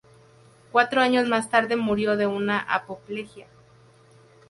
[0.71, 3.45] Cuatro años más tarde murió de una apoplejía.